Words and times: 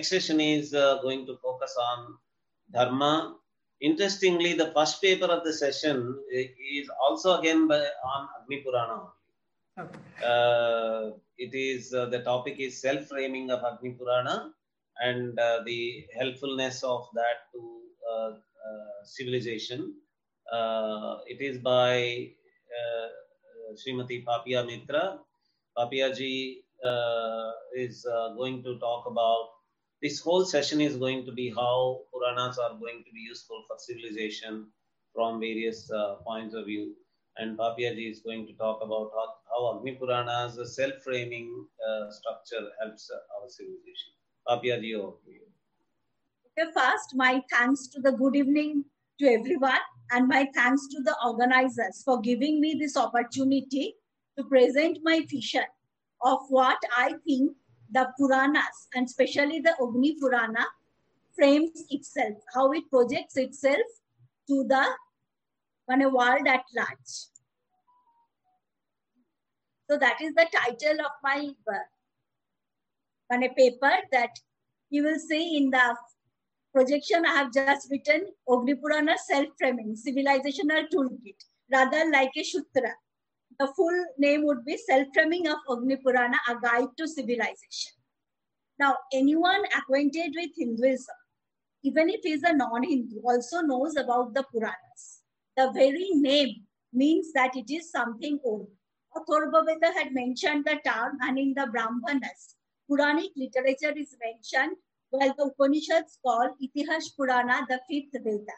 next 0.00 0.08
session 0.16 0.40
is 0.40 0.72
uh, 0.72 0.98
going 1.02 1.26
to 1.26 1.36
focus 1.42 1.76
on 1.88 2.14
Dharma. 2.72 3.36
Interestingly, 3.82 4.54
the 4.54 4.68
first 4.74 5.02
paper 5.02 5.26
of 5.26 5.44
the 5.44 5.52
session 5.52 6.16
is 6.32 6.88
also 7.02 7.38
again 7.38 7.68
by, 7.68 7.80
on 8.12 8.28
Agni 8.36 8.62
Purana. 8.64 8.98
Okay. 9.78 9.98
Uh, 10.24 11.10
it 11.36 11.52
is 11.54 11.92
uh, 11.92 12.06
the 12.06 12.20
topic 12.20 12.56
is 12.58 12.80
self 12.80 13.08
framing 13.08 13.50
of 13.50 13.60
Agni 13.70 13.90
Purana 13.90 14.52
and 15.02 15.38
uh, 15.38 15.60
the 15.66 16.06
helpfulness 16.18 16.82
of 16.82 17.06
that 17.12 17.38
to 17.52 17.60
uh, 18.10 18.30
uh, 18.68 18.98
civilization. 19.04 19.94
Uh, 20.50 21.18
it 21.26 21.42
is 21.42 21.58
by 21.58 22.30
uh, 22.80 23.08
Srimati 23.76 24.24
Papia 24.24 24.66
Mitra. 24.66 25.18
Papia 25.76 26.14
ji 26.16 26.64
uh, 26.84 27.50
is 27.76 28.06
uh, 28.06 28.28
going 28.34 28.62
to 28.62 28.78
talk 28.78 29.04
about 29.06 29.59
this 30.02 30.20
whole 30.20 30.44
session 30.44 30.80
is 30.80 30.96
going 30.96 31.24
to 31.26 31.32
be 31.32 31.50
how 31.50 32.00
Puranas 32.12 32.58
are 32.58 32.78
going 32.78 33.04
to 33.04 33.12
be 33.12 33.20
useful 33.20 33.64
for 33.68 33.76
civilization 33.78 34.66
from 35.14 35.40
various 35.40 35.90
uh, 35.90 36.14
points 36.26 36.54
of 36.54 36.66
view. 36.66 36.94
And 37.36 37.58
Papia 37.58 37.94
ji 37.94 38.08
is 38.08 38.20
going 38.20 38.46
to 38.46 38.52
talk 38.54 38.80
about 38.82 39.10
how, 39.14 39.26
how 39.50 39.78
Agni 39.78 39.96
Purana's 39.96 40.58
self 40.74 40.94
framing 41.04 41.66
uh, 41.88 42.10
structure 42.10 42.68
helps 42.82 43.10
our 43.10 43.48
civilization. 43.48 44.12
Papia 44.48 44.80
ji, 44.80 44.94
over 44.94 45.16
to 45.24 45.30
you. 45.30 45.46
Okay, 46.58 46.70
first, 46.74 47.14
my 47.14 47.42
thanks 47.50 47.86
to 47.88 48.00
the 48.00 48.12
good 48.12 48.36
evening 48.36 48.84
to 49.20 49.26
everyone, 49.26 49.86
and 50.12 50.28
my 50.28 50.48
thanks 50.54 50.88
to 50.88 51.02
the 51.02 51.14
organizers 51.24 52.02
for 52.04 52.20
giving 52.20 52.60
me 52.60 52.76
this 52.78 52.96
opportunity 52.96 53.94
to 54.36 54.44
present 54.44 54.98
my 55.02 55.24
vision 55.30 55.64
of 56.22 56.38
what 56.48 56.78
I 56.96 57.14
think 57.26 57.52
the 57.92 58.12
Puranas, 58.18 58.88
and 58.94 59.06
especially 59.06 59.60
the 59.60 59.74
Agni 59.82 60.16
Purana, 60.18 60.64
frames 61.34 61.84
itself, 61.90 62.36
how 62.54 62.72
it 62.72 62.84
projects 62.90 63.36
itself 63.36 63.86
to 64.48 64.64
the 64.64 64.84
on 65.88 66.02
a 66.02 66.08
world 66.08 66.46
at 66.46 66.62
large. 66.76 67.10
So 69.88 69.98
that 69.98 70.20
is 70.20 70.34
the 70.34 70.46
title 70.54 71.00
of 71.00 71.12
my 71.22 71.50
on 73.32 73.42
a 73.42 73.48
paper 73.54 73.92
that 74.12 74.30
you 74.90 75.04
will 75.04 75.18
see 75.18 75.56
in 75.56 75.70
the 75.70 75.96
projection 76.72 77.24
I 77.24 77.38
have 77.38 77.52
just 77.52 77.90
written 77.90 78.26
Agni 78.52 78.74
Purana 78.74 79.16
self-framing 79.18 79.96
civilizational 79.96 80.88
toolkit 80.92 81.36
rather 81.72 82.10
like 82.10 82.30
a 82.36 82.44
sutra. 82.44 82.94
The 83.60 83.66
full 83.76 84.04
name 84.16 84.46
would 84.46 84.64
be 84.64 84.78
self-framing 84.78 85.46
of 85.46 85.58
Agni 85.70 85.96
Purana, 85.96 86.38
a 86.48 86.54
guide 86.58 86.96
to 86.96 87.06
civilization. 87.06 87.92
Now, 88.78 88.96
anyone 89.12 89.62
acquainted 89.76 90.32
with 90.34 90.52
Hinduism, 90.56 91.14
even 91.82 92.08
if 92.08 92.22
he 92.22 92.32
is 92.32 92.42
a 92.42 92.56
non-Hindu, 92.56 93.20
also 93.22 93.60
knows 93.60 93.96
about 93.96 94.32
the 94.32 94.44
Puranas. 94.50 95.20
The 95.58 95.70
very 95.72 96.08
name 96.14 96.64
means 96.94 97.34
that 97.34 97.54
it 97.54 97.70
is 97.70 97.90
something 97.90 98.40
old. 98.42 98.70
Atharva 99.14 99.66
Veda 99.66 99.92
had 99.92 100.14
mentioned 100.14 100.64
the 100.64 100.78
term, 100.82 101.18
and 101.20 101.38
in 101.38 101.52
the 101.52 101.66
Brahmanas, 101.70 102.56
Puranic 102.88 103.32
literature 103.36 103.92
is 103.94 104.16
mentioned, 104.24 104.78
while 105.10 105.34
the 105.36 105.52
Upanishads 105.52 106.18
call 106.24 106.48
Itihash 106.62 107.14
Purana 107.14 107.66
the 107.68 107.78
fifth 107.90 108.24
Veda. 108.24 108.56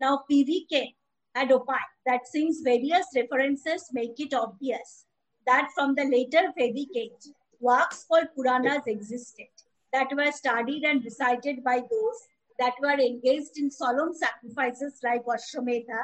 Now, 0.00 0.24
PVK 0.28 0.96
had 1.34 1.50
opined 1.50 1.80
that 2.06 2.26
since 2.26 2.60
various 2.60 3.06
references 3.14 3.88
make 3.92 4.18
it 4.18 4.34
obvious 4.34 5.04
that 5.46 5.68
from 5.74 5.94
the 5.94 6.04
later 6.04 6.52
Vedic 6.56 6.96
age, 6.96 7.28
works 7.60 8.04
called 8.04 8.28
Puranas 8.34 8.86
existed 8.86 9.46
that 9.92 10.08
were 10.14 10.32
studied 10.32 10.84
and 10.84 11.04
recited 11.04 11.62
by 11.62 11.78
those 11.78 12.18
that 12.58 12.74
were 12.80 12.98
engaged 13.00 13.58
in 13.58 13.70
solemn 13.70 14.12
sacrifices 14.12 15.00
like 15.02 15.24
Ashwamedha, 15.24 16.02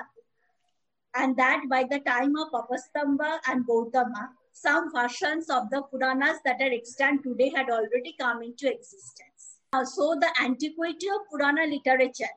and 1.15 1.37
that 1.37 1.63
by 1.69 1.85
the 1.85 2.01
time 2.01 2.35
of 2.37 2.51
Apastamba 2.53 3.39
and 3.47 3.67
Gautama, 3.67 4.31
some 4.53 4.93
versions 4.93 5.49
of 5.51 5.71
the 5.71 5.83
Puranas 5.83 6.39
that 6.45 6.61
are 6.61 6.73
extant 6.73 7.23
today 7.23 7.53
had 7.55 7.71
already 7.71 8.15
come 8.19 8.43
into 8.43 8.71
existence. 8.71 9.59
Uh, 9.73 9.85
so 9.85 10.17
the 10.21 10.31
antiquity 10.43 11.09
of 11.09 11.21
Purana 11.31 11.67
literature 11.67 12.35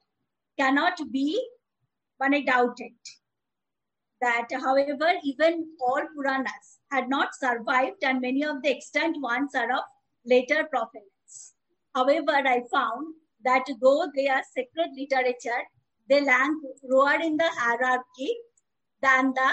cannot 0.60 1.00
be 1.12 1.42
one 2.18 2.46
doubted. 2.46 2.94
That, 4.22 4.48
however, 4.52 5.14
even 5.24 5.68
all 5.82 6.02
Puranas 6.16 6.80
had 6.92 7.10
not 7.10 7.36
survived, 7.36 8.04
and 8.04 8.22
many 8.22 8.44
of 8.46 8.62
the 8.62 8.70
extant 8.70 9.22
ones 9.22 9.54
are 9.54 9.72
of 9.72 9.84
later 10.26 10.64
provenance. 10.70 11.54
However, 11.94 12.32
I 12.32 12.64
found 12.72 13.16
that 13.44 13.66
though 13.82 14.08
they 14.16 14.28
are 14.28 14.42
sacred 14.56 14.92
literature, 14.96 15.64
they 16.10 16.24
rank 16.24 16.64
lower 16.84 17.20
in 17.22 17.38
the 17.38 17.50
hierarchy 17.50 18.36
than 19.02 19.34
the 19.34 19.52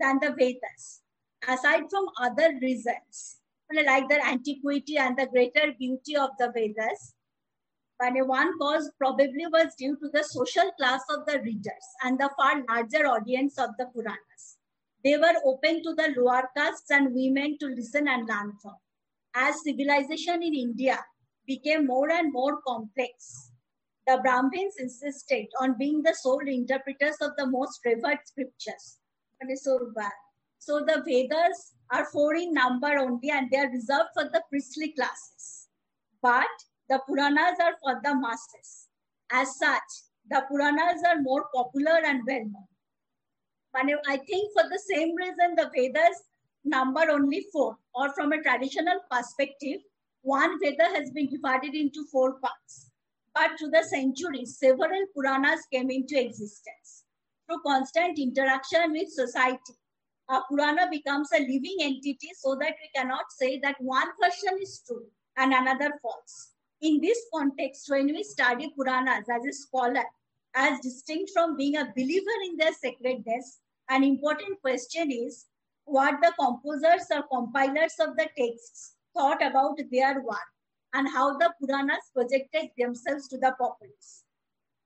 than 0.00 0.18
the 0.20 0.34
Vedas. 0.36 1.00
Aside 1.46 1.84
from 1.88 2.06
other 2.20 2.58
reasons, 2.60 3.38
like 3.72 4.08
their 4.08 4.20
antiquity 4.20 4.98
and 4.98 5.16
the 5.16 5.26
greater 5.26 5.72
beauty 5.78 6.16
of 6.16 6.30
the 6.38 6.50
Vedas, 6.52 7.14
one 8.00 8.58
cause 8.58 8.90
probably 8.98 9.46
was 9.52 9.74
due 9.76 9.96
to 9.96 10.08
the 10.12 10.22
social 10.22 10.70
class 10.78 11.02
of 11.10 11.26
the 11.26 11.40
readers 11.40 11.86
and 12.04 12.18
the 12.18 12.30
far 12.36 12.62
larger 12.68 13.06
audience 13.06 13.58
of 13.58 13.70
the 13.78 13.86
Puranas. 13.86 14.58
They 15.04 15.16
were 15.16 15.34
open 15.44 15.82
to 15.82 15.94
the 15.94 16.14
lower 16.16 16.48
castes 16.56 16.90
and 16.90 17.14
women 17.14 17.58
to 17.58 17.66
listen 17.66 18.08
and 18.08 18.28
learn 18.28 18.52
from. 18.62 18.76
As 19.34 19.62
civilization 19.62 20.42
in 20.42 20.54
India 20.54 20.98
became 21.46 21.86
more 21.86 22.10
and 22.10 22.32
more 22.32 22.60
complex, 22.66 23.50
the 24.06 24.18
Brahmins 24.22 24.74
insisted 24.78 25.46
on 25.60 25.76
being 25.78 26.02
the 26.02 26.14
sole 26.14 26.46
interpreters 26.46 27.16
of 27.20 27.32
the 27.36 27.46
most 27.46 27.80
revered 27.84 28.18
scriptures. 28.24 28.98
So 30.58 30.80
the 30.80 31.02
Vedas 31.06 31.74
are 31.90 32.06
four 32.06 32.34
in 32.34 32.52
number 32.52 32.98
only 32.98 33.30
and 33.30 33.50
they 33.50 33.58
are 33.58 33.70
reserved 33.70 34.10
for 34.14 34.24
the 34.24 34.42
priestly 34.50 34.92
classes. 34.92 35.68
But 36.22 36.46
the 36.88 37.00
Puranas 37.06 37.58
are 37.60 37.76
for 37.82 38.00
the 38.02 38.14
masses. 38.14 38.88
As 39.30 39.58
such, 39.58 39.82
the 40.30 40.42
Puranas 40.48 41.02
are 41.06 41.20
more 41.20 41.46
popular 41.54 42.00
and 42.04 42.22
well 42.26 42.44
known. 42.44 42.66
But 43.72 43.84
I 44.06 44.16
think 44.16 44.52
for 44.52 44.68
the 44.68 44.80
same 44.92 45.14
reason, 45.14 45.54
the 45.56 45.70
Vedas 45.74 46.22
number 46.64 47.10
only 47.10 47.46
four, 47.52 47.76
or 47.94 48.12
from 48.14 48.32
a 48.32 48.42
traditional 48.42 49.00
perspective, 49.10 49.80
one 50.22 50.58
Veda 50.60 50.84
has 50.94 51.10
been 51.10 51.28
divided 51.28 51.74
into 51.74 52.04
four 52.10 52.38
parts. 52.40 52.90
But 53.34 53.58
through 53.58 53.70
the 53.70 53.84
centuries, 53.84 54.58
several 54.58 55.06
Puranas 55.14 55.60
came 55.72 55.90
into 55.90 56.20
existence. 56.20 57.04
Through 57.46 57.62
constant 57.64 58.18
interaction 58.18 58.92
with 58.92 59.10
society, 59.10 59.74
a 60.28 60.40
Purana 60.50 60.88
becomes 60.90 61.30
a 61.32 61.40
living 61.40 61.76
entity 61.80 62.30
so 62.38 62.56
that 62.56 62.74
we 62.82 62.90
cannot 62.94 63.30
say 63.30 63.58
that 63.60 63.76
one 63.80 64.08
version 64.20 64.58
is 64.60 64.82
true 64.86 65.06
and 65.36 65.54
another 65.54 65.92
false. 66.02 66.52
In 66.80 67.00
this 67.00 67.18
context, 67.34 67.90
when 67.90 68.06
we 68.06 68.22
study 68.22 68.72
Puranas 68.76 69.28
as 69.28 69.44
a 69.44 69.52
scholar, 69.52 70.04
as 70.54 70.78
distinct 70.80 71.32
from 71.32 71.56
being 71.56 71.76
a 71.76 71.92
believer 71.96 72.38
in 72.44 72.56
their 72.56 72.72
sacredness, 72.72 73.58
an 73.90 74.04
important 74.04 74.60
question 74.60 75.10
is 75.10 75.46
what 75.84 76.20
the 76.22 76.32
composers 76.38 77.06
or 77.10 77.24
compilers 77.32 77.94
of 77.98 78.16
the 78.16 78.28
texts 78.36 78.94
thought 79.16 79.42
about 79.42 79.78
their 79.90 80.20
work 80.20 80.48
and 80.94 81.08
how 81.08 81.36
the 81.36 81.52
Puranas 81.60 82.12
projected 82.14 82.70
themselves 82.78 83.26
to 83.28 83.38
the 83.38 83.54
populace. 83.58 84.24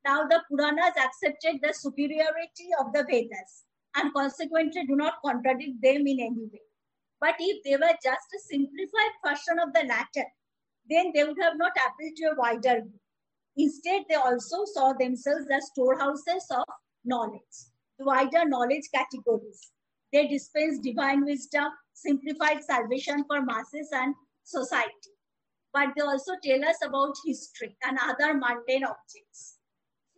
Now, 0.04 0.24
the 0.26 0.42
Puranas 0.48 0.94
accepted 0.96 1.60
the 1.62 1.74
superiority 1.74 2.70
of 2.80 2.92
the 2.92 3.04
Vedas 3.04 3.64
and 3.96 4.14
consequently 4.14 4.86
do 4.86 4.96
not 4.96 5.20
contradict 5.22 5.82
them 5.82 6.06
in 6.06 6.20
any 6.20 6.48
way. 6.50 6.62
But 7.20 7.34
if 7.38 7.62
they 7.64 7.76
were 7.76 7.96
just 8.02 8.34
a 8.34 8.40
simplified 8.40 9.12
version 9.24 9.58
of 9.58 9.74
the 9.74 9.84
latter, 9.86 10.28
then 10.92 11.12
they 11.14 11.24
would 11.24 11.40
have 11.42 11.56
not 11.56 11.72
appealed 11.86 12.16
to 12.16 12.24
a 12.32 12.36
wider 12.36 12.80
group. 12.82 13.00
Instead, 13.56 14.02
they 14.08 14.14
also 14.16 14.64
saw 14.66 14.92
themselves 14.92 15.46
as 15.52 15.66
storehouses 15.68 16.46
of 16.50 16.64
knowledge, 17.04 17.56
the 17.98 18.04
wider 18.04 18.44
knowledge 18.48 18.88
categories. 18.94 19.72
They 20.12 20.26
dispense 20.28 20.78
divine 20.80 21.24
wisdom, 21.24 21.70
simplified 21.94 22.64
salvation 22.64 23.24
for 23.26 23.42
masses 23.42 23.90
and 23.92 24.14
society. 24.44 25.10
But 25.72 25.90
they 25.96 26.02
also 26.02 26.32
tell 26.44 26.64
us 26.64 26.76
about 26.84 27.14
history 27.26 27.76
and 27.82 27.98
other 27.98 28.34
mundane 28.34 28.84
objects. 28.84 29.58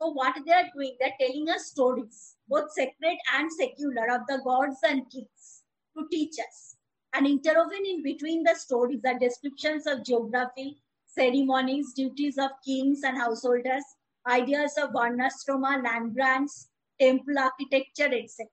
So, 0.01 0.11
what 0.13 0.35
they 0.47 0.53
are 0.53 0.71
doing, 0.75 0.97
they're 1.01 1.15
telling 1.21 1.49
us 1.51 1.67
stories, 1.67 2.37
both 2.49 2.73
sacred 2.73 3.19
and 3.35 3.51
secular, 3.53 4.11
of 4.15 4.27
the 4.29 4.41
gods 4.45 4.79
and 4.85 5.09
kings 5.11 5.63
to 5.97 6.07
teach 6.11 6.35
us. 6.41 6.74
And 7.15 7.27
interwoven 7.27 7.87
in 7.87 8.03
between 8.03 8.43
the 8.43 8.55
stories 8.55 9.01
are 9.07 9.19
descriptions 9.19 9.87
of 9.87 10.05
geography, 10.05 10.83
ceremonies, 11.07 11.93
duties 11.95 12.39
of 12.39 12.51
kings 12.65 13.03
and 13.05 13.17
householders, 13.17 13.85
ideas 14.27 14.77
of 14.77 14.91
varnashrama, 14.91 15.83
land 15.85 16.15
grants, 16.15 16.69
temple 17.01 17.39
architecture, 17.39 18.13
etc. 18.13 18.49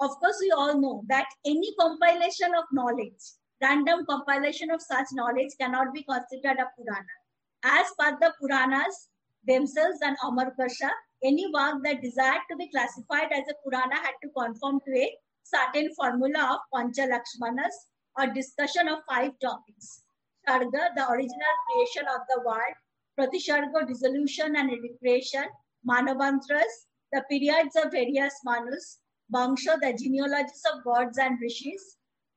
Of 0.00 0.10
course, 0.18 0.38
we 0.40 0.50
all 0.50 0.80
know 0.80 1.04
that 1.08 1.26
any 1.44 1.74
compilation 1.74 2.54
of 2.54 2.64
knowledge 2.72 3.20
random 3.60 4.04
compilation 4.06 4.70
of 4.70 4.82
such 4.82 5.06
knowledge 5.12 5.52
cannot 5.58 5.92
be 5.92 6.02
considered 6.02 6.58
a 6.58 6.68
Purana. 6.76 7.16
As 7.64 7.86
per 7.98 8.16
the 8.20 8.32
Puranas 8.40 9.08
themselves 9.46 9.98
and 10.02 10.16
Amarkosha, 10.18 10.90
any 11.24 11.46
work 11.52 11.82
that 11.84 12.02
desired 12.02 12.42
to 12.50 12.56
be 12.56 12.68
classified 12.68 13.32
as 13.32 13.44
a 13.48 13.54
Purana 13.64 13.96
had 13.96 14.14
to 14.22 14.28
conform 14.36 14.80
to 14.86 14.92
a 14.92 15.16
certain 15.54 15.92
formula 15.94 16.54
of 16.54 16.60
Pancha 16.74 17.06
Lakshmanas 17.06 17.76
or 18.18 18.26
discussion 18.32 18.88
of 18.88 19.00
five 19.08 19.32
topics. 19.40 20.02
Sharga, 20.48 20.94
the 20.94 21.08
original 21.10 21.54
creation 21.66 22.04
of 22.14 22.20
the 22.28 22.42
world, 22.44 22.74
Pratisharga, 23.18 23.86
dissolution 23.86 24.56
and 24.56 24.70
recreation, 24.70 25.44
Manavantras, 25.88 26.86
the 27.12 27.22
periods 27.30 27.76
of 27.76 27.90
various 27.90 28.34
Manus, 28.44 29.00
Bangsha, 29.32 29.78
the 29.80 29.96
genealogies 29.98 30.62
of 30.72 30.84
gods 30.84 31.18
and 31.18 31.38
rishis, 31.40 31.96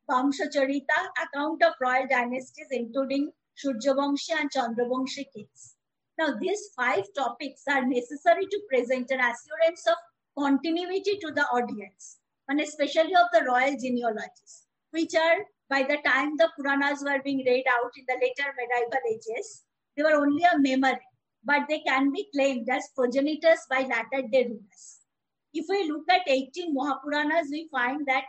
Bangsha 0.09 0.47
Charita, 0.55 0.99
account 1.23 1.63
of 1.63 1.73
royal 1.81 2.07
dynasties 2.09 2.67
including 2.71 3.31
Shurjavamshi 3.57 4.31
and 4.39 4.51
Chandravanshi 4.51 5.25
kings. 5.33 5.75
Now, 6.17 6.35
these 6.39 6.69
five 6.75 7.05
topics 7.15 7.63
are 7.69 7.85
necessary 7.85 8.45
to 8.45 8.61
present 8.69 9.11
an 9.11 9.19
assurance 9.19 9.85
of 9.87 9.95
continuity 10.37 11.17
to 11.21 11.31
the 11.31 11.43
audience, 11.43 12.18
and 12.49 12.59
especially 12.59 13.15
of 13.15 13.27
the 13.31 13.45
royal 13.45 13.77
genealogies, 13.77 14.65
which 14.91 15.13
are, 15.15 15.45
by 15.69 15.83
the 15.83 15.97
time 16.05 16.35
the 16.35 16.49
Puranas 16.57 17.03
were 17.03 17.21
being 17.23 17.43
read 17.45 17.63
out 17.71 17.91
in 17.95 18.05
the 18.07 18.15
later 18.15 18.51
medieval 18.57 18.99
ages, 19.09 19.63
they 19.95 20.03
were 20.03 20.15
only 20.15 20.43
a 20.43 20.57
memory, 20.57 20.99
but 21.43 21.61
they 21.69 21.79
can 21.79 22.11
be 22.11 22.27
claimed 22.33 22.67
as 22.69 22.89
progenitors 22.95 23.59
by 23.69 23.81
latter 23.81 24.27
day 24.27 24.45
rulers. 24.45 24.99
If 25.53 25.65
we 25.69 25.87
look 25.91 26.09
at 26.09 26.27
18 26.27 26.73
Mahapuranas, 26.73 27.49
we 27.51 27.69
find 27.71 28.05
that 28.07 28.25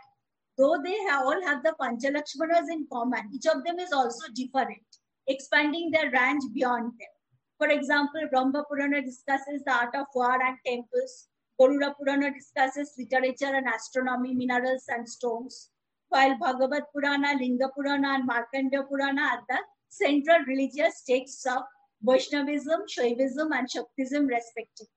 though 0.57 0.77
they 0.83 0.97
have, 1.09 1.25
all 1.25 1.41
have 1.43 1.63
the 1.63 1.75
Panchalakshmanas 1.79 2.69
in 2.71 2.87
common, 2.91 3.29
each 3.33 3.47
of 3.47 3.63
them 3.63 3.79
is 3.79 3.91
also 3.91 4.27
different, 4.35 4.85
expanding 5.27 5.91
their 5.91 6.11
range 6.11 6.43
beyond 6.53 6.91
them. 6.91 7.13
For 7.57 7.69
example, 7.69 8.21
Brahma 8.29 8.65
Purana 8.69 9.01
discusses 9.01 9.63
the 9.65 9.71
art 9.71 9.95
of 9.95 10.07
war 10.15 10.41
and 10.41 10.57
temples. 10.65 11.27
Garuda 11.61 11.93
Purana 11.95 12.33
discusses 12.33 12.95
literature 12.97 13.53
and 13.55 13.67
astronomy, 13.67 14.33
minerals 14.33 14.85
and 14.87 15.07
stones. 15.07 15.69
While 16.09 16.35
Bhagavata 16.39 16.87
Purana, 16.91 17.37
Linga 17.39 17.69
Purana, 17.77 18.15
and 18.15 18.27
Markandeya 18.27 18.87
Purana 18.89 19.21
are 19.21 19.43
the 19.47 19.59
central 19.87 20.39
religious 20.47 21.03
texts 21.07 21.45
of 21.45 21.61
Vaishnavism, 22.01 22.81
Shaivism, 22.89 23.51
and 23.53 23.69
Shaktism, 23.69 24.27
respectively. 24.27 24.89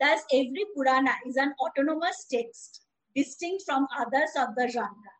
Thus, 0.00 0.22
every 0.32 0.64
Purana 0.74 1.12
is 1.26 1.36
an 1.36 1.52
autonomous 1.60 2.24
text, 2.32 2.86
distinct 3.14 3.64
from 3.66 3.86
others 3.94 4.30
of 4.38 4.54
the 4.56 4.68
genre. 4.68 5.14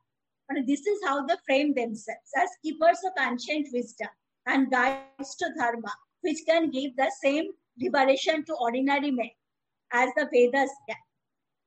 And 0.49 0.67
this 0.67 0.87
is 0.87 1.01
how 1.05 1.27
they 1.27 1.35
frame 1.45 1.75
themselves 1.75 2.31
as 2.41 2.49
keepers 2.63 3.01
of 3.05 3.13
ancient 3.23 3.69
wisdom 3.75 4.09
and 4.47 4.71
guides 4.71 5.37
to 5.37 5.53
Dharma, 5.55 5.93
which 6.23 6.39
can 6.49 6.71
give 6.71 6.97
the 6.97 7.13
same 7.21 7.51
liberation 7.79 8.47
to 8.47 8.55
ordinary 8.55 9.11
men 9.11 9.33
as 9.93 10.11
the 10.17 10.29
Vedas 10.33 10.71
can. 10.89 10.97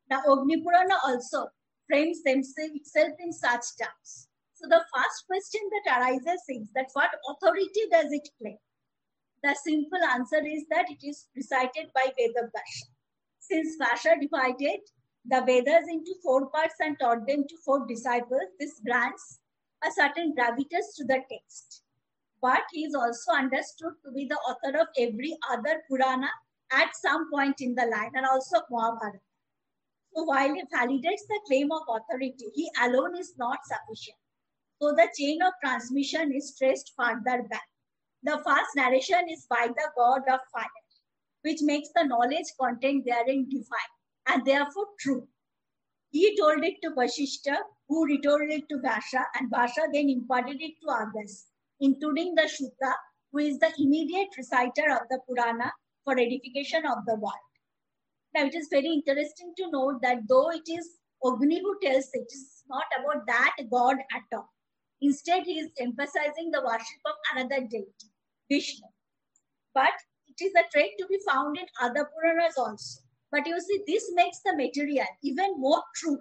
The 0.09 0.17
Agni 0.31 0.61
Purana 0.61 0.95
also 1.05 1.47
frames 1.87 2.21
itself 2.25 3.13
in 3.19 3.33
such 3.33 3.65
terms. 3.81 4.27
So 4.53 4.67
the 4.67 4.81
first 4.93 5.25
question 5.27 5.61
that 5.71 5.99
arises 5.99 6.41
is 6.49 6.69
that 6.75 6.89
what 6.93 7.09
authority 7.29 7.85
does 7.91 8.11
it 8.11 8.27
claim? 8.41 8.57
The 9.43 9.55
simple 9.63 10.03
answer 10.13 10.41
is 10.45 10.65
that 10.69 10.85
it 10.89 11.05
is 11.05 11.27
recited 11.35 11.91
by 11.93 12.05
Veda 12.17 12.49
Vyasa. 12.53 12.87
Since 13.39 13.75
Vyasa 13.77 14.15
divided 14.19 14.79
the 15.25 15.41
Vedas 15.45 15.85
into 15.89 16.15
four 16.23 16.49
parts 16.49 16.75
and 16.79 16.97
taught 16.99 17.27
them 17.27 17.43
to 17.47 17.55
four 17.63 17.85
disciples, 17.87 18.49
this 18.59 18.79
grants 18.85 19.39
a 19.83 19.91
certain 19.91 20.33
gravitas 20.35 20.95
to 20.97 21.03
the 21.03 21.21
text 21.29 21.83
but 22.45 22.61
he 22.71 22.81
is 22.85 22.93
also 22.93 23.31
understood 23.31 23.93
to 24.05 24.11
be 24.11 24.25
the 24.25 24.37
author 24.47 24.77
of 24.79 24.87
every 24.99 25.35
other 25.51 25.81
Purana 25.87 26.29
at 26.71 26.95
some 26.95 27.29
point 27.31 27.61
in 27.61 27.75
the 27.75 27.85
line 27.85 28.11
and 28.13 28.25
also 28.25 28.57
Mahabharata. 28.69 29.19
So 30.13 30.23
while 30.23 30.53
he 30.53 30.63
validates 30.73 31.25
the 31.27 31.39
claim 31.47 31.71
of 31.71 31.81
authority, 31.89 32.51
he 32.53 32.69
alone 32.81 33.17
is 33.17 33.33
not 33.37 33.59
sufficient. 33.65 34.17
So 34.81 34.91
the 34.91 35.09
chain 35.17 35.41
of 35.41 35.53
transmission 35.63 36.33
is 36.33 36.55
traced 36.57 36.93
further 36.97 37.43
back. 37.49 37.67
The 38.23 38.41
first 38.45 38.69
narration 38.75 39.29
is 39.29 39.45
by 39.49 39.67
the 39.67 39.89
god 39.95 40.21
of 40.31 40.39
fire, 40.51 40.85
which 41.41 41.59
makes 41.61 41.89
the 41.95 42.05
knowledge 42.05 42.47
contained 42.59 43.05
therein 43.05 43.47
divine 43.49 43.93
and 44.27 44.45
therefore 44.45 44.87
true. 44.99 45.27
He 46.11 46.37
told 46.37 46.63
it 46.63 46.75
to 46.81 46.91
Vasishta, 46.91 47.57
who 47.87 48.05
retold 48.05 48.49
it 48.49 48.67
to 48.69 48.79
Vyasa, 48.79 49.25
and 49.37 49.49
Vyasa 49.49 49.81
then 49.93 50.09
imparted 50.09 50.61
it 50.61 50.73
to 50.81 50.89
others 50.89 51.45
including 51.79 52.35
the 52.35 52.43
Shuta, 52.43 52.93
who 53.31 53.39
is 53.39 53.59
the 53.59 53.71
immediate 53.77 54.29
reciter 54.37 54.91
of 54.91 55.07
the 55.09 55.19
Purana 55.27 55.71
for 56.05 56.13
edification 56.13 56.85
of 56.85 57.05
the 57.05 57.15
world. 57.15 57.45
Now, 58.33 58.45
it 58.45 58.55
is 58.55 58.69
very 58.71 58.87
interesting 58.87 59.53
to 59.57 59.71
note 59.71 60.01
that 60.01 60.19
though 60.29 60.51
it 60.51 60.69
is 60.69 60.97
Agni 61.25 61.59
who 61.59 61.77
tells 61.81 62.09
it, 62.13 62.27
is 62.31 62.63
not 62.69 62.85
about 62.99 63.25
that 63.27 63.55
god 63.71 63.97
at 64.13 64.37
all. 64.37 64.49
Instead, 65.01 65.43
he 65.43 65.59
is 65.59 65.69
emphasizing 65.79 66.51
the 66.51 66.61
worship 66.61 67.01
of 67.05 67.15
another 67.33 67.61
deity, 67.67 68.09
Vishnu. 68.51 68.87
But 69.73 69.93
it 70.27 70.43
is 70.43 70.53
a 70.55 70.69
trait 70.71 70.91
to 70.99 71.07
be 71.07 71.19
found 71.27 71.57
in 71.57 71.65
other 71.81 72.09
Puranas 72.13 72.57
also. 72.57 73.01
But 73.31 73.47
you 73.47 73.59
see, 73.59 73.81
this 73.87 74.11
makes 74.13 74.39
the 74.45 74.55
material 74.55 75.07
even 75.23 75.59
more 75.59 75.81
true, 75.95 76.19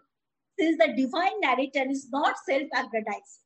since 0.59 0.79
the 0.79 0.95
divine 0.97 1.41
narrator 1.41 1.89
is 1.89 2.09
not 2.11 2.37
self 2.49 2.69
aggrandizing. 2.75 3.45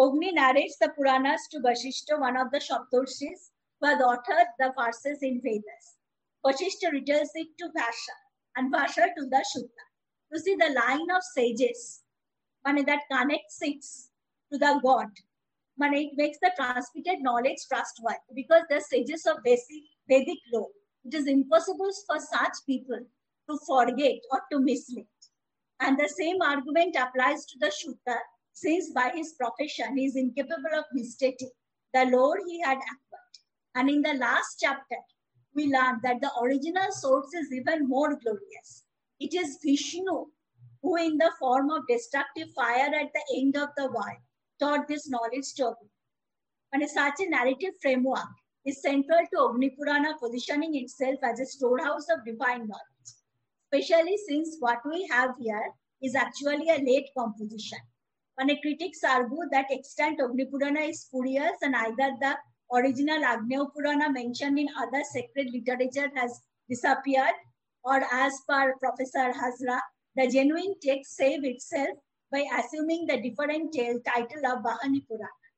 Agni 0.00 0.32
narrates 0.32 0.78
the 0.80 0.90
Puranas 0.96 1.48
to 1.50 1.60
Vasishta, 1.60 2.18
one 2.18 2.36
of 2.36 2.50
the 2.50 2.58
Shaptarshis, 2.58 3.50
had 3.82 4.00
authored 4.00 4.50
the 4.58 4.72
verses 4.78 5.18
in 5.22 5.40
Vedas. 5.42 5.96
Vasishta 6.44 6.90
retells 6.92 7.28
it 7.34 7.48
to 7.58 7.70
Vyasa 7.74 8.16
and 8.56 8.70
Vyasa 8.72 9.08
to 9.16 9.26
the 9.26 9.44
Shuta. 9.54 9.84
You 10.32 10.38
see 10.38 10.56
the 10.56 10.74
line 10.74 11.10
of 11.14 11.22
sages 11.34 12.02
money 12.64 12.82
that 12.84 13.00
connects 13.10 13.58
it 13.62 13.84
to 14.52 14.58
the 14.58 14.80
God. 14.84 15.08
Money 15.78 16.06
it 16.06 16.12
makes 16.16 16.38
the 16.40 16.50
transmitted 16.56 17.22
knowledge 17.22 17.58
trustworthy 17.68 18.18
because 18.34 18.62
the 18.68 18.80
sages 18.80 19.26
of 19.26 19.42
basic 19.44 19.84
Vedic 20.08 20.38
law. 20.52 20.66
It 21.04 21.14
is 21.14 21.28
impossible 21.28 21.90
for 22.06 22.18
such 22.18 22.56
people 22.66 22.98
to 23.48 23.58
forget 23.66 24.18
or 24.32 24.40
to 24.52 24.60
mislead. 24.60 25.06
And 25.80 25.98
the 25.98 26.08
same 26.08 26.42
argument 26.42 26.96
applies 26.96 27.46
to 27.46 27.58
the 27.60 27.72
Shuta 27.78 28.16
since 28.52 28.90
by 28.90 29.12
his 29.14 29.34
profession 29.34 29.96
he 29.96 30.06
is 30.06 30.16
incapable 30.16 30.74
of 30.76 30.84
mistaking 30.92 31.50
the 31.94 32.06
Lord 32.06 32.40
he 32.46 32.60
had. 32.60 32.78
And 33.78 33.88
in 33.88 34.02
the 34.02 34.14
last 34.14 34.56
chapter, 34.60 34.96
we 35.54 35.66
learn 35.66 36.00
that 36.02 36.20
the 36.20 36.32
original 36.42 36.90
source 36.90 37.32
is 37.32 37.52
even 37.52 37.88
more 37.88 38.16
glorious. 38.16 38.82
It 39.20 39.34
is 39.34 39.60
Vishnu 39.64 40.26
who, 40.82 40.96
in 40.96 41.16
the 41.16 41.30
form 41.38 41.70
of 41.70 41.86
destructive 41.88 42.48
fire 42.56 42.92
at 42.92 43.10
the 43.14 43.36
end 43.36 43.56
of 43.56 43.68
the 43.76 43.84
world, 43.84 44.18
taught 44.58 44.88
this 44.88 45.08
knowledge 45.08 45.54
to 45.58 45.66
Agni. 45.66 45.90
And 46.72 46.90
such 46.90 47.20
a 47.20 47.30
narrative 47.30 47.74
framework 47.80 48.26
is 48.66 48.82
central 48.82 49.20
to 49.32 49.48
Agni 49.48 49.70
Purana 49.70 50.14
positioning 50.20 50.74
itself 50.74 51.20
as 51.22 51.38
a 51.38 51.46
storehouse 51.46 52.06
of 52.10 52.26
divine 52.26 52.66
knowledge, 52.66 53.08
especially 53.72 54.16
since 54.28 54.56
what 54.58 54.78
we 54.90 55.06
have 55.06 55.30
here 55.38 55.70
is 56.02 56.16
actually 56.16 56.68
a 56.68 56.82
late 56.84 57.10
composition. 57.16 57.78
And 58.38 58.50
critics 58.60 59.04
argue 59.08 59.48
that 59.52 59.66
extant 59.70 60.20
Agni 60.20 60.46
Purana 60.46 60.80
is 60.80 61.02
spurious 61.02 61.58
and 61.62 61.76
either 61.76 62.16
the 62.20 62.36
original 62.72 63.22
Agneya 63.22 63.66
Purana 63.74 64.12
mentioned 64.12 64.58
in 64.58 64.68
other 64.76 65.02
sacred 65.12 65.50
literature 65.52 66.10
has 66.14 66.40
disappeared 66.68 67.34
or 67.84 68.02
as 68.12 68.40
per 68.48 68.74
Professor 68.78 69.32
Hazra, 69.32 69.80
the 70.16 70.28
genuine 70.28 70.74
text 70.82 71.16
save 71.16 71.44
itself 71.44 71.98
by 72.30 72.44
assuming 72.58 73.06
the 73.06 73.20
different 73.20 73.72
title 73.72 74.46
of 74.46 74.62
Vahni 74.62 75.06
Purana. 75.06 75.48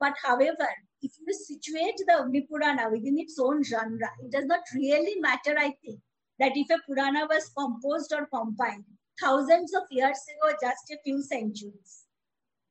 But 0.00 0.14
however, 0.22 0.68
if 1.02 1.12
you 1.18 1.34
situate 1.34 1.96
the 2.06 2.20
Agni 2.20 2.42
Purana 2.42 2.88
within 2.90 3.18
its 3.18 3.38
own 3.38 3.62
genre, 3.62 4.10
it 4.22 4.32
does 4.32 4.46
not 4.46 4.60
really 4.74 5.20
matter, 5.20 5.56
I 5.58 5.74
think, 5.84 6.00
that 6.38 6.52
if 6.54 6.70
a 6.70 6.80
Purana 6.86 7.26
was 7.28 7.50
composed 7.56 8.12
or 8.12 8.26
compiled 8.26 8.84
thousands 9.20 9.74
of 9.74 9.82
years 9.90 10.18
ago, 10.30 10.56
just 10.60 10.90
a 10.90 10.98
few 11.04 11.22
centuries. 11.22 12.04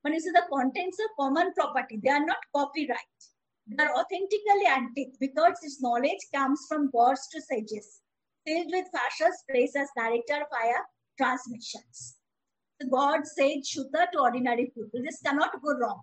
When 0.01 0.13
you 0.13 0.19
see 0.19 0.31
the 0.31 0.47
contents 0.51 0.97
of 0.99 1.15
common 1.17 1.53
property, 1.53 1.99
they 2.03 2.09
are 2.09 2.25
not 2.25 2.39
copyright. 2.55 2.97
They 3.77 3.83
are 3.85 3.95
authentically 3.95 4.67
antique 4.67 5.15
because 5.17 5.53
its 5.61 5.81
knowledge 5.81 6.19
comes 6.35 6.65
from 6.67 6.91
gods 6.91 7.25
to 7.31 7.41
sages, 7.41 8.01
filled 8.45 8.67
with 8.69 8.87
Vyasa's 8.93 9.43
praise 9.47 9.77
as 9.77 9.87
narrator 9.95 10.45
via 10.51 10.79
transmissions. 11.17 12.17
The 12.81 12.87
god 12.87 13.25
said 13.25 13.63
Shuta 13.63 14.11
to 14.11 14.19
ordinary 14.19 14.73
people. 14.75 15.01
This 15.01 15.21
cannot 15.25 15.61
go 15.61 15.77
wrong. 15.77 16.01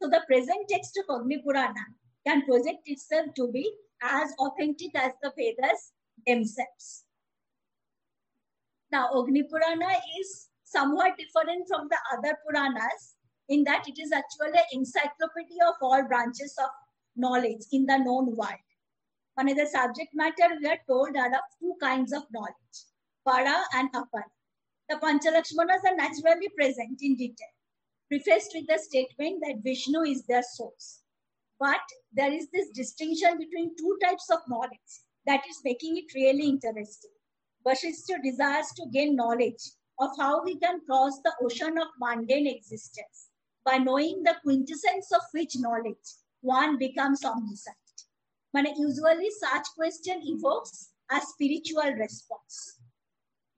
So 0.00 0.08
the 0.08 0.22
present 0.26 0.66
text 0.70 0.98
of 0.98 1.20
Agni 1.20 1.42
Purana 1.42 1.84
can 2.26 2.46
project 2.46 2.86
itself 2.86 3.26
to 3.36 3.52
be 3.52 3.70
as 4.02 4.32
authentic 4.38 4.96
as 4.96 5.12
the 5.22 5.30
Vedas 5.36 5.92
themselves. 6.26 7.04
Now, 8.90 9.10
Agni 9.18 9.42
Purana 9.42 9.92
is 10.20 10.48
somewhat 10.64 11.18
different 11.18 11.68
from 11.68 11.88
the 11.90 11.98
other 12.16 12.38
Puranas 12.46 13.16
in 13.50 13.62
that 13.64 13.86
it 13.86 13.98
is 14.00 14.10
actually 14.10 14.58
an 14.58 14.64
encyclopedia 14.72 15.66
of 15.68 15.74
all 15.82 16.02
branches 16.04 16.54
of 16.58 16.70
knowledge 17.16 17.64
in 17.72 17.86
the 17.86 17.98
known 17.98 18.36
world. 18.36 18.64
Of 19.36 19.46
the 19.46 19.66
subject 19.66 20.14
matter 20.14 20.56
we 20.60 20.68
are 20.68 20.78
told 20.86 21.16
are 21.16 21.28
of 21.28 21.58
two 21.58 21.74
kinds 21.80 22.12
of 22.12 22.22
knowledge, 22.32 22.76
para 23.26 23.62
and 23.74 23.92
apara. 23.92 24.30
The 24.88 24.96
Panchalakshmanas 24.96 25.84
are 25.86 25.96
naturally 25.96 26.48
present 26.56 27.00
in 27.02 27.16
detail, 27.16 27.48
prefaced 28.08 28.52
with 28.54 28.66
the 28.68 28.78
statement 28.78 29.42
that 29.42 29.62
Vishnu 29.64 30.02
is 30.02 30.24
their 30.26 30.42
source. 30.42 31.00
But 31.58 31.80
there 32.12 32.32
is 32.32 32.48
this 32.52 32.70
distinction 32.70 33.38
between 33.38 33.76
two 33.76 33.98
types 34.02 34.28
of 34.30 34.40
knowledge 34.48 34.92
that 35.26 35.42
is 35.48 35.60
making 35.64 35.96
it 35.96 36.14
really 36.14 36.48
interesting. 36.48 37.10
Vasishtha 37.66 38.22
desires 38.22 38.66
to 38.76 38.86
gain 38.92 39.16
knowledge 39.16 39.62
of 39.98 40.10
how 40.18 40.44
we 40.44 40.58
can 40.58 40.80
cross 40.86 41.18
the 41.22 41.32
ocean 41.42 41.78
of 41.78 41.88
mundane 41.98 42.46
existence 42.46 43.30
by 43.64 43.78
knowing 43.78 44.22
the 44.22 44.36
quintessence 44.42 45.10
of 45.12 45.22
which 45.32 45.56
knowledge 45.56 46.06
one 46.44 46.78
becomes 46.78 47.24
omniscient. 47.24 47.76
But 48.52 48.66
usually 48.76 49.30
such 49.30 49.66
question 49.76 50.20
evokes 50.22 50.90
a 51.10 51.20
spiritual 51.20 51.92
response. 51.98 52.78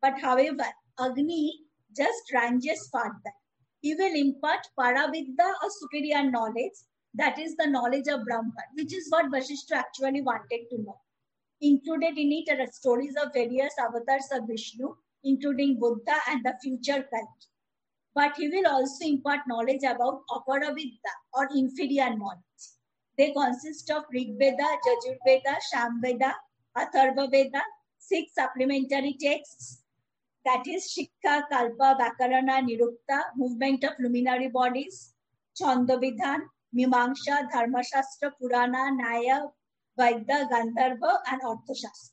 But 0.01 0.21
however, 0.21 0.65
Agni 0.99 1.53
just 1.95 2.33
ranges 2.33 2.89
further. 2.93 3.35
He 3.81 3.95
will 3.95 4.15
impart 4.15 4.67
Paravidya 4.79 5.49
or 5.63 5.71
superior 5.71 6.31
knowledge, 6.31 6.79
that 7.15 7.39
is 7.39 7.57
the 7.57 7.67
knowledge 7.67 8.09
of 8.09 8.25
Brahman, 8.25 8.71
which 8.75 8.95
is 8.95 9.07
what 9.11 9.31
Vasishtha 9.31 9.73
actually 9.73 10.23
wanted 10.23 10.69
to 10.71 10.83
know. 10.83 11.01
Included 11.61 12.19
in 12.19 12.33
it 12.33 12.49
are 12.51 12.67
stories 12.73 13.15
of 13.23 13.33
various 13.33 13.75
avatars 13.79 14.29
of 14.33 14.47
Vishnu, 14.47 14.95
including 15.25 15.79
Buddha 15.79 16.17
and 16.29 16.45
the 16.45 16.55
future 16.63 17.07
Kalki. 17.11 17.47
But 18.15 18.37
he 18.37 18.49
will 18.49 18.67
also 18.67 19.07
impart 19.07 19.41
knowledge 19.47 19.83
about 19.83 20.23
Aparavidya 20.31 21.15
or 21.35 21.49
inferior 21.55 22.15
knowledge. 22.17 22.76
They 23.19 23.33
consist 23.33 23.91
of 23.91 24.05
Rig 24.13 24.39
Veda, 24.39 24.69
Yajurveda, 24.87 25.57
Samveda, 25.73 26.33
Atharva 26.77 27.31
Veda, 27.31 27.63
six 27.99 28.35
supplementary 28.35 29.17
texts, 29.21 29.83
that 30.45 30.67
is 30.67 30.95
Shikha, 30.95 31.43
Kalpa, 31.51 31.97
Vakarana, 31.99 32.61
Nirukta, 32.63 33.23
movement 33.37 33.85
of 33.85 33.93
luminary 33.99 34.49
bodies, 34.49 35.15
Chandavidhan, 35.61 36.41
Mimamsha, 36.77 37.51
Dharmashastra, 37.51 38.33
Purana, 38.41 38.95
Naya, 38.95 39.41
Vaidya, 39.99 40.49
Gandharva, 40.51 41.19
and 41.33 41.41
Arthashastra. 41.43 42.13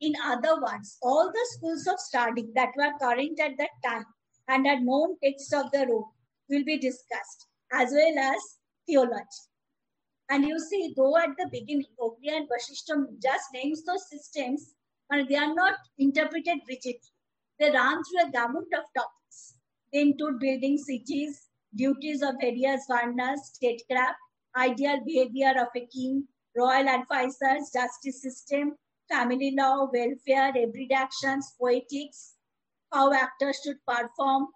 In 0.00 0.14
other 0.24 0.60
words, 0.60 0.96
all 1.02 1.32
the 1.32 1.46
schools 1.50 1.86
of 1.88 1.98
study 1.98 2.46
that 2.54 2.70
were 2.76 2.96
current 3.00 3.40
at 3.40 3.58
that 3.58 3.70
time 3.84 4.06
and 4.46 4.66
are 4.66 4.80
known 4.80 5.16
texts 5.22 5.52
of 5.52 5.70
the 5.72 5.86
room 5.86 6.04
will 6.48 6.64
be 6.64 6.78
discussed, 6.78 7.48
as 7.72 7.90
well 7.90 8.18
as 8.18 8.58
theology. 8.86 9.47
And 10.30 10.44
you 10.44 10.58
see, 10.58 10.92
though 10.96 11.16
at 11.16 11.30
the 11.38 11.48
beginning, 11.50 11.86
Ogni 11.98 12.28
and 12.28 12.48
Vasishtha 12.48 13.20
just 13.22 13.46
names 13.54 13.82
those 13.84 14.08
systems, 14.10 14.74
and 15.10 15.26
they 15.26 15.36
are 15.36 15.54
not 15.54 15.76
interpreted 15.98 16.58
rigidly. 16.68 17.00
They 17.58 17.70
run 17.70 18.02
through 18.04 18.28
a 18.28 18.30
gamut 18.30 18.68
of 18.76 18.84
topics. 18.94 19.54
They 19.92 20.02
include 20.02 20.38
building 20.38 20.76
cities, 20.76 21.48
duties 21.74 22.22
of 22.22 22.34
various 22.40 22.86
varnas, 22.90 23.38
statecraft, 23.54 24.18
ideal 24.54 25.00
behavior 25.04 25.54
of 25.58 25.68
a 25.74 25.86
king, 25.86 26.28
royal 26.56 26.88
advisors, 26.88 27.70
justice 27.72 28.22
system, 28.22 28.76
family 29.10 29.54
law, 29.56 29.88
welfare, 29.92 30.52
everyday 30.54 30.94
actions, 30.94 31.54
poetics, 31.58 32.34
how 32.92 33.12
actors 33.12 33.60
should 33.64 33.78
perform, 33.86 34.48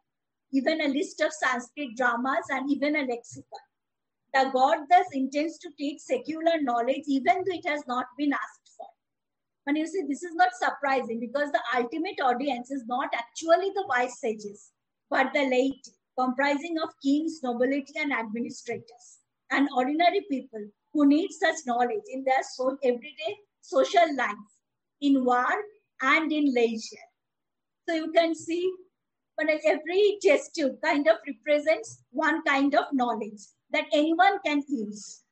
even 0.52 0.80
a 0.82 0.88
list 0.88 1.20
of 1.22 1.32
Sanskrit 1.32 1.96
dramas, 1.96 2.44
and 2.50 2.70
even 2.70 2.94
a 2.96 3.06
lexicon. 3.06 3.71
The 4.34 4.50
God 4.52 4.78
thus 4.88 5.06
intends 5.12 5.58
to 5.58 5.70
teach 5.76 6.00
secular 6.00 6.60
knowledge 6.60 7.04
even 7.06 7.44
though 7.44 7.54
it 7.54 7.66
has 7.68 7.82
not 7.86 8.06
been 8.16 8.32
asked 8.32 8.70
for. 8.76 8.86
And 9.66 9.76
you 9.76 9.86
see, 9.86 10.02
this 10.08 10.22
is 10.22 10.34
not 10.34 10.54
surprising 10.54 11.20
because 11.20 11.52
the 11.52 11.60
ultimate 11.76 12.20
audience 12.22 12.70
is 12.70 12.84
not 12.86 13.10
actually 13.14 13.70
the 13.74 13.84
wise 13.88 14.18
sages, 14.18 14.72
but 15.10 15.32
the 15.34 15.42
laity, 15.42 15.92
comprising 16.18 16.76
of 16.82 16.88
kings, 17.02 17.40
nobility, 17.42 17.92
and 17.96 18.12
administrators, 18.12 19.20
and 19.50 19.68
ordinary 19.76 20.26
people 20.30 20.66
who 20.92 21.06
need 21.06 21.30
such 21.30 21.56
knowledge 21.66 22.04
in 22.12 22.24
their 22.24 22.42
so 22.54 22.76
everyday 22.82 23.36
social 23.60 24.16
life, 24.16 24.34
in 25.00 25.24
war 25.24 25.46
and 26.02 26.32
in 26.32 26.52
leisure. 26.52 27.06
So 27.88 27.94
you 27.94 28.10
can 28.12 28.34
see, 28.34 28.72
but 29.36 29.46
every 29.64 30.18
test 30.22 30.54
tube 30.54 30.80
kind 30.82 31.06
of 31.06 31.16
represents 31.26 32.02
one 32.10 32.42
kind 32.44 32.74
of 32.74 32.86
knowledge 32.92 33.42
that 33.72 33.86
anyone 33.92 34.38
can 34.44 34.62
use. 34.68 35.22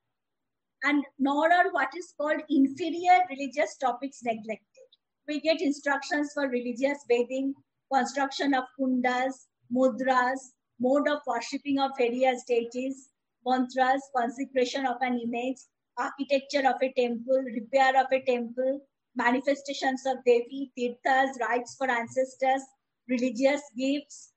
And 0.83 1.05
nor 1.19 1.53
are 1.53 1.71
what 1.73 1.91
is 1.97 2.15
called 2.19 2.41
inferior 2.49 3.21
religious 3.29 3.77
topics 3.77 4.21
neglected. 4.25 4.89
We 5.29 5.41
get 5.41 5.61
instructions 5.61 6.33
for 6.33 6.49
religious 6.49 7.05
bathing, 7.09 7.55
construction 7.93 8.55
of 8.55 8.65
kundas, 8.79 9.35
mudras, 9.73 10.39
mode 10.81 11.09
of 11.09 11.21
worshipping 11.27 11.79
of 11.79 11.91
various 11.99 12.43
deities, 12.45 13.11
mantras, 13.47 14.03
consecration 14.17 14.87
of 14.87 14.97
an 15.03 15.19
image, 15.19 15.59
architecture 15.99 16.67
of 16.67 16.77
a 16.83 16.93
temple, 16.93 17.43
repair 17.55 18.01
of 18.01 18.07
a 18.11 18.23
temple, 18.23 18.81
manifestations 19.15 20.03
of 20.07 20.17
Devi, 20.25 20.73
tirthas, 20.79 21.39
rites 21.41 21.75
for 21.77 21.91
ancestors, 21.91 22.63
religious 23.09 23.61
gifts, 23.77 24.30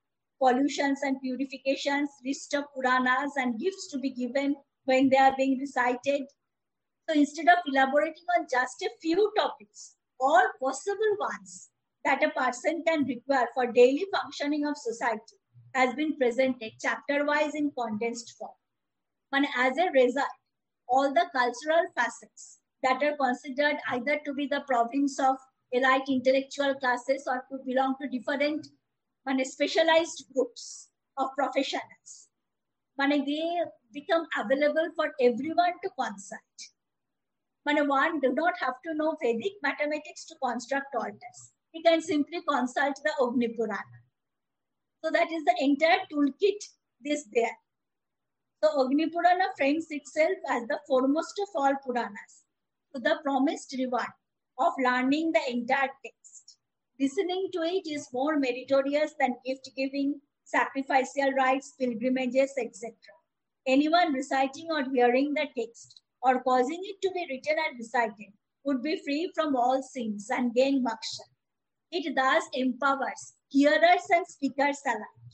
pollutions 0.43 0.99
and 1.03 1.21
purifications, 1.21 2.09
list 2.25 2.53
of 2.53 2.65
Puranas 2.75 3.31
and 3.37 3.59
gifts 3.59 3.89
to 3.91 3.99
be 3.99 4.09
given 4.09 4.55
when 4.85 5.09
they 5.09 5.17
are 5.17 5.33
being 5.37 5.57
recited. 5.59 6.23
So 7.07 7.15
instead 7.15 7.47
of 7.47 7.59
elaborating 7.67 8.25
on 8.37 8.47
just 8.51 8.81
a 8.81 8.89
few 9.01 9.31
topics, 9.37 9.95
all 10.19 10.45
possible 10.61 11.15
ones 11.19 11.69
that 12.03 12.23
a 12.23 12.29
person 12.31 12.83
can 12.85 13.05
require 13.05 13.47
for 13.53 13.71
daily 13.71 14.05
functioning 14.13 14.65
of 14.65 14.75
society 14.77 15.37
has 15.73 15.95
been 15.95 16.17
presented 16.17 16.71
chapter-wise 16.81 17.55
in 17.55 17.71
condensed 17.77 18.35
form. 18.37 18.51
And 19.31 19.47
as 19.57 19.77
a 19.77 19.91
result, 19.91 20.27
all 20.87 21.13
the 21.13 21.25
cultural 21.31 21.85
facets 21.95 22.59
that 22.83 23.01
are 23.01 23.15
considered 23.17 23.77
either 23.91 24.19
to 24.25 24.33
be 24.33 24.47
the 24.47 24.63
province 24.67 25.19
of 25.19 25.37
elite 25.71 26.09
intellectual 26.09 26.75
classes 26.75 27.23
or 27.27 27.43
to 27.49 27.63
belong 27.65 27.95
to 28.01 28.07
different 28.09 28.67
మన 29.25 29.45
specialised 29.53 30.23
groups 30.31 30.69
of 31.17 31.33
professionals 31.39 32.15
మనకి 32.97 33.25
they 33.29 33.41
become 33.97 34.25
available 34.41 34.89
for 34.99 35.11
everyone 35.61 35.77
to 35.85 35.89
consult 36.01 36.63
మన 37.65 37.79
one 37.95 38.15
do 38.25 38.31
not 38.41 38.59
have 38.63 38.77
to 38.87 38.93
know 39.03 39.09
Vedic 39.23 39.59
mathematics 39.67 40.29
to 40.31 40.37
construct 40.47 40.97
altars 41.03 41.43
can 41.85 42.01
simply 42.01 42.39
consult 42.47 42.97
the 43.03 43.11
Agni 43.23 43.47
Purana. 43.49 43.99
So 45.03 45.09
that 45.11 45.31
is 45.31 45.43
the 45.43 45.55
entire 45.59 46.01
toolkit 46.11 46.61
This 47.01 47.27
there. 47.33 47.57
So 48.63 48.85
Agni 48.85 49.09
Purana 49.09 49.45
frames 49.57 49.87
itself 49.89 50.37
as 50.49 50.65
the 50.67 50.79
foremost 50.87 51.37
of 51.41 51.49
all 51.53 51.73
Puranas 51.85 52.43
to 52.95 52.99
so 52.99 53.03
the 53.03 53.19
promised 53.21 53.75
reward 53.77 54.07
of 54.57 54.73
learning 54.79 55.33
the 55.33 55.41
entire 55.49 55.89
text. 56.05 56.52
Listening 56.99 57.49
to 57.53 57.61
it 57.63 57.87
is 57.87 58.07
more 58.13 58.37
meritorious 58.37 59.13
than 59.19 59.35
gift 59.45 59.69
giving, 59.75 60.21
sacrificial 60.43 61.31
rites, 61.37 61.73
pilgrimages, 61.79 62.53
etc. 62.57 62.93
Anyone 63.65 64.13
reciting 64.13 64.67
or 64.69 64.83
hearing 64.93 65.33
the 65.33 65.47
text 65.57 66.01
or 66.21 66.43
causing 66.43 66.79
it 66.83 67.01
to 67.01 67.11
be 67.11 67.25
written 67.29 67.57
and 67.67 67.79
recited 67.79 68.33
would 68.63 68.81
be 68.83 69.01
free 69.03 69.31
from 69.33 69.55
all 69.55 69.81
sins 69.81 70.29
and 70.29 70.53
gain 70.53 70.83
moksha. 70.83 71.25
It 71.91 72.13
thus 72.15 72.43
empowers 72.53 73.33
hearers 73.49 74.07
and 74.09 74.25
speakers 74.27 74.79
alike. 74.85 75.33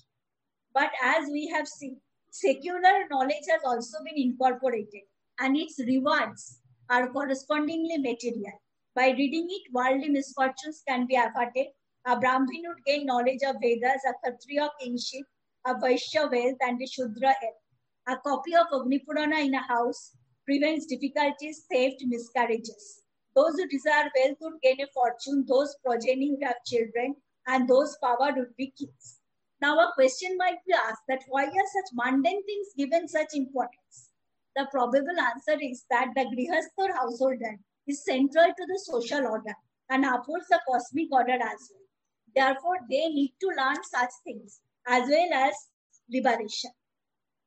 But 0.74 0.92
as 1.04 1.30
we 1.30 1.48
have 1.48 1.68
seen, 1.68 2.00
secular 2.32 3.08
knowledge 3.10 3.48
has 3.50 3.62
also 3.66 3.98
been 4.06 4.18
incorporated 4.18 5.04
and 5.40 5.58
its 5.58 5.80
rewards 5.80 6.62
are 6.90 7.12
correspondingly 7.12 7.98
material. 7.98 8.60
By 9.00 9.12
reading 9.12 9.48
it, 9.50 9.72
worldly 9.72 10.10
misfortunes 10.10 10.84
can 10.86 11.08
be 11.08 11.16
averted. 11.16 11.68
A 12.06 12.20
Brahmin 12.20 12.64
would 12.68 12.84
gain 12.86 13.06
knowledge 13.06 13.40
of 13.48 13.56
Vedas, 13.62 14.02
a 14.06 14.14
Kshatriya 14.22 14.72
kingship, 14.78 15.26
a 15.66 15.74
Vaishya 15.76 16.30
wealth, 16.30 16.58
and 16.60 16.82
a 16.82 16.86
Shudra 16.86 17.34
health. 17.40 17.62
A 18.10 18.18
copy 18.18 18.54
of 18.58 18.68
Agni 18.74 19.00
Purana 19.00 19.38
in 19.38 19.54
a 19.54 19.62
house 19.62 20.18
prevents 20.44 20.86
difficulties, 20.86 21.64
theft, 21.72 22.04
miscarriages. 22.08 23.04
Those 23.38 23.54
who 23.54 23.70
desire 23.70 24.12
wealth 24.18 24.38
would 24.42 24.62
gain 24.62 24.82
a 24.82 24.88
fortune, 24.94 25.46
those 25.48 25.78
progeny 25.82 26.32
would 26.32 26.44
have 26.44 26.66
children, 26.66 27.16
and 27.48 27.70
those 27.70 27.98
powered 28.04 28.36
would 28.36 28.54
be 28.58 28.74
kings. 28.78 29.22
Now, 29.62 29.80
a 29.80 29.94
question 29.96 30.36
might 30.36 30.60
be 30.68 30.74
asked 30.74 31.08
that 31.08 31.24
why 31.30 31.46
are 31.46 31.72
such 31.72 31.94
mundane 31.94 32.44
things 32.46 32.68
given 32.76 33.08
such 33.08 33.34
importance? 33.34 34.10
The 34.58 34.68
probable 34.70 35.18
answer 35.18 35.58
is 35.62 35.86
that 35.90 36.10
the 36.18 36.26
Grihastha 36.26 36.94
householder 36.94 37.60
is 37.90 38.04
central 38.04 38.46
to 38.46 38.66
the 38.68 38.80
social 38.84 39.26
order 39.26 39.56
and 39.90 40.06
upholds 40.06 40.48
the 40.50 40.60
cosmic 40.68 41.12
order 41.12 41.34
as 41.34 41.72
well. 41.72 41.88
Therefore, 42.36 42.78
they 42.90 43.10
need 43.10 43.34
to 43.42 43.48
learn 43.48 43.84
such 43.84 44.12
things 44.24 44.62
as 44.88 45.10
well 45.10 45.34
as 45.34 45.54
liberation. 46.12 46.72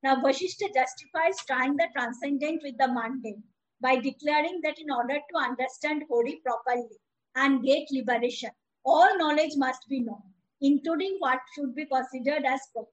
Now, 0.03 0.17
Vashishta 0.17 0.75
justifies 0.75 1.37
trying 1.47 1.77
the 1.77 1.89
transcendent 1.95 2.63
with 2.65 2.77
the 2.79 2.89
mundane 2.89 3.43
by 3.81 3.97
declaring 3.97 4.61
that 4.65 4.79
in 4.79 4.91
order 4.91 5.15
to 5.15 5.39
understand 5.39 6.03
Hori 6.09 6.41
properly 6.45 6.99
and 7.37 7.65
get 7.65 7.87
liberation, 7.93 8.51
all 8.85 9.17
knowledge 9.17 9.53
must 9.57 9.89
be 9.89 10.01
known, 10.01 10.23
including 10.61 11.17
what 11.21 11.39
should 11.55 11.75
be 11.75 11.87
considered 11.87 12.45
as 12.45 12.61
proper. 12.73 12.89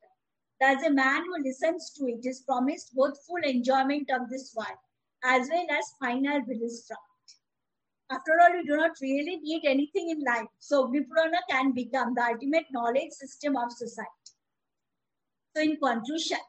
Thus, 0.61 0.85
a 0.85 0.91
man 0.91 1.23
who 1.23 1.43
listens 1.43 1.91
to 1.97 2.05
it 2.05 2.25
is 2.25 2.41
promised 2.41 2.93
both 2.93 3.17
full 3.25 3.41
enjoyment 3.43 4.09
of 4.11 4.29
this 4.29 4.53
world 4.55 4.77
as 5.23 5.49
well 5.51 5.65
as 5.71 5.95
final 5.99 6.41
release 6.41 6.85
from. 6.87 6.97
After 8.11 8.31
all, 8.41 8.53
we 8.53 8.63
do 8.63 8.75
not 8.75 8.91
really 9.01 9.37
need 9.37 9.65
anything 9.65 10.09
in 10.09 10.23
life, 10.23 10.47
so 10.57 10.87
Viprana 10.87 11.41
can 11.49 11.73
become 11.73 12.15
the 12.15 12.23
ultimate 12.23 12.65
knowledge 12.71 13.11
system 13.11 13.55
of 13.55 13.71
society. 13.71 14.09
So, 15.55 15.61
in 15.61 15.77
conclusion, 15.77 16.39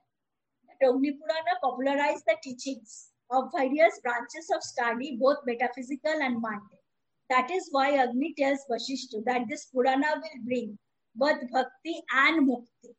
Purana 0.81 1.61
popularized 1.63 2.25
the 2.27 2.37
teachings 2.43 3.11
of 3.31 3.53
various 3.55 4.01
branches 4.01 4.51
of 4.55 4.63
study, 4.63 5.19
both 5.21 5.39
metaphysical 5.47 6.13
and 6.13 6.41
mundane. 6.41 6.81
That 7.29 7.51
is 7.51 7.69
why 7.71 7.97
Agni 7.97 8.35
tells 8.39 8.65
Vashishtu 8.71 9.25
that 9.25 9.43
this 9.49 9.67
Purana 9.67 10.15
will 10.17 10.45
bring 10.45 10.79
both 11.15 11.41
bhakti 11.53 12.03
and 12.13 12.49
mukti. 12.49 12.95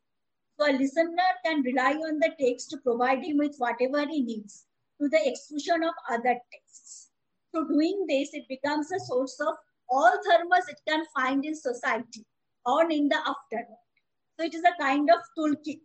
So 0.58 0.70
a 0.70 0.72
listener 0.72 1.32
can 1.44 1.62
rely 1.62 1.94
on 1.94 2.18
the 2.18 2.30
text 2.40 2.70
to 2.70 2.78
provide 2.78 3.24
him 3.24 3.38
with 3.38 3.56
whatever 3.58 4.06
he 4.06 4.22
needs 4.22 4.66
to 5.00 5.08
the 5.08 5.28
exclusion 5.28 5.82
of 5.82 5.94
other 6.08 6.38
texts. 6.52 7.11
So 7.54 7.64
doing 7.66 8.06
this, 8.08 8.30
it 8.32 8.48
becomes 8.48 8.90
a 8.92 9.00
source 9.00 9.38
of 9.40 9.54
all 9.90 10.12
dharmas 10.28 10.68
it 10.68 10.80
can 10.88 11.04
find 11.14 11.44
in 11.44 11.54
society 11.54 12.24
or 12.64 12.90
in 12.90 13.08
the 13.08 13.16
afterworld. 13.16 13.84
So 14.38 14.46
it 14.46 14.54
is 14.54 14.62
a 14.64 14.82
kind 14.82 15.10
of 15.10 15.20
toolkit 15.38 15.80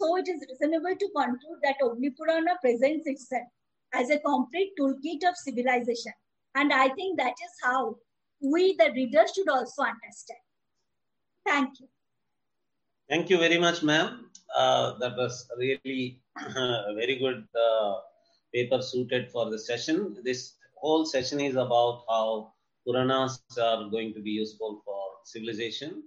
so 0.00 0.16
it 0.16 0.28
is 0.28 0.44
reasonable 0.48 0.94
to 0.94 1.08
conclude 1.16 1.60
that 1.62 1.76
Purana 1.78 2.56
presents 2.60 3.06
itself 3.06 3.48
as 3.94 4.10
a 4.10 4.18
complete 4.18 4.72
toolkit 4.78 5.26
of 5.28 5.36
civilization. 5.36 6.12
And 6.54 6.72
I 6.72 6.88
think 6.90 7.18
that 7.18 7.32
is 7.32 7.52
how 7.62 7.96
we, 8.40 8.76
the 8.78 8.92
readers, 8.94 9.32
should 9.34 9.48
also 9.48 9.82
understand. 9.82 10.40
Thank 11.46 11.80
you. 11.80 11.88
Thank 13.08 13.30
you 13.30 13.38
very 13.38 13.58
much, 13.58 13.82
ma'am. 13.82 14.30
Uh, 14.54 14.98
that 14.98 15.16
was 15.16 15.48
really 15.58 16.20
a 16.36 16.94
very 16.94 17.18
good 17.18 17.46
uh, 17.54 17.94
paper 18.54 18.82
suited 18.82 19.30
for 19.30 19.50
the 19.50 19.58
session. 19.58 20.16
This 20.24 20.54
whole 20.76 21.04
session 21.06 21.40
is 21.40 21.56
about 21.56 22.04
how 22.08 22.52
Puranas 22.86 23.40
are 23.58 23.88
going 23.90 24.14
to 24.14 24.20
be 24.20 24.30
useful 24.30 24.82
for 24.84 24.96
civilization. 25.24 26.04